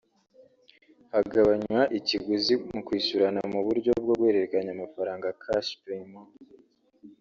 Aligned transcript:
hagabanywa 1.13 1.81
ikiguzi 1.97 2.53
mu 2.71 2.79
kwishyurana 2.87 3.41
mu 3.53 3.59
buryo 3.67 3.91
bwo 4.03 4.13
guhererekanya 4.19 4.71
amafaranga 4.73 5.27
(Cash 5.41 5.69
Payment) 5.83 6.31